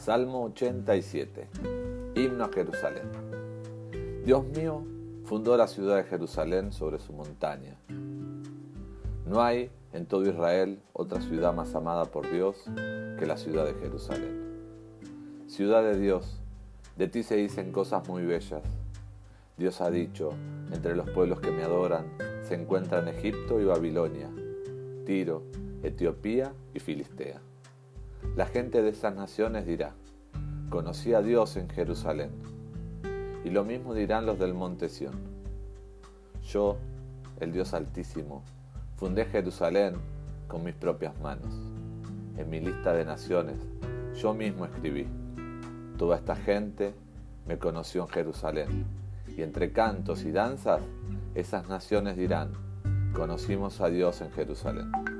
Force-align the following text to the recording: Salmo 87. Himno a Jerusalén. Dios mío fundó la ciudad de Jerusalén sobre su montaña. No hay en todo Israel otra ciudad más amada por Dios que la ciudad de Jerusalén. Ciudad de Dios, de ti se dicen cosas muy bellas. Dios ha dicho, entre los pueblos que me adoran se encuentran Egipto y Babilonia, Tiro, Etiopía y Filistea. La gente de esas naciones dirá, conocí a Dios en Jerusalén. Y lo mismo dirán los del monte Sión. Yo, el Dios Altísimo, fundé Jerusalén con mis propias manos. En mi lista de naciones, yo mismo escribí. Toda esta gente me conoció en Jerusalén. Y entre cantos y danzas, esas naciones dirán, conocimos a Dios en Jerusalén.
Salmo 0.00 0.44
87. 0.44 1.46
Himno 2.14 2.44
a 2.44 2.48
Jerusalén. 2.48 3.02
Dios 4.24 4.46
mío 4.46 4.82
fundó 5.26 5.58
la 5.58 5.68
ciudad 5.68 5.96
de 5.96 6.04
Jerusalén 6.04 6.72
sobre 6.72 6.98
su 6.98 7.12
montaña. 7.12 7.76
No 9.26 9.42
hay 9.42 9.70
en 9.92 10.06
todo 10.06 10.24
Israel 10.26 10.80
otra 10.94 11.20
ciudad 11.20 11.52
más 11.52 11.74
amada 11.74 12.06
por 12.06 12.32
Dios 12.32 12.56
que 13.18 13.26
la 13.26 13.36
ciudad 13.36 13.66
de 13.66 13.74
Jerusalén. 13.74 14.40
Ciudad 15.48 15.82
de 15.82 16.00
Dios, 16.00 16.40
de 16.96 17.06
ti 17.06 17.22
se 17.22 17.36
dicen 17.36 17.70
cosas 17.70 18.08
muy 18.08 18.24
bellas. 18.24 18.62
Dios 19.58 19.82
ha 19.82 19.90
dicho, 19.90 20.32
entre 20.72 20.96
los 20.96 21.10
pueblos 21.10 21.40
que 21.40 21.50
me 21.50 21.62
adoran 21.62 22.06
se 22.42 22.54
encuentran 22.54 23.06
Egipto 23.06 23.60
y 23.60 23.66
Babilonia, 23.66 24.30
Tiro, 25.04 25.42
Etiopía 25.82 26.54
y 26.72 26.78
Filistea. 26.78 27.42
La 28.36 28.46
gente 28.46 28.80
de 28.80 28.90
esas 28.90 29.14
naciones 29.16 29.66
dirá, 29.66 29.92
conocí 30.70 31.14
a 31.14 31.20
Dios 31.20 31.56
en 31.56 31.68
Jerusalén. 31.68 32.30
Y 33.44 33.50
lo 33.50 33.64
mismo 33.64 33.92
dirán 33.92 34.24
los 34.24 34.38
del 34.38 34.54
monte 34.54 34.88
Sión. 34.88 35.14
Yo, 36.44 36.76
el 37.40 37.52
Dios 37.52 37.74
Altísimo, 37.74 38.44
fundé 38.96 39.24
Jerusalén 39.24 39.96
con 40.46 40.62
mis 40.62 40.74
propias 40.74 41.18
manos. 41.20 41.52
En 42.36 42.48
mi 42.48 42.60
lista 42.60 42.92
de 42.92 43.04
naciones, 43.04 43.56
yo 44.14 44.32
mismo 44.32 44.64
escribí. 44.64 45.08
Toda 45.98 46.16
esta 46.16 46.36
gente 46.36 46.94
me 47.46 47.58
conoció 47.58 48.02
en 48.02 48.08
Jerusalén. 48.08 48.86
Y 49.36 49.42
entre 49.42 49.72
cantos 49.72 50.24
y 50.24 50.30
danzas, 50.30 50.80
esas 51.34 51.68
naciones 51.68 52.16
dirán, 52.16 52.52
conocimos 53.12 53.80
a 53.80 53.88
Dios 53.88 54.20
en 54.20 54.30
Jerusalén. 54.30 55.19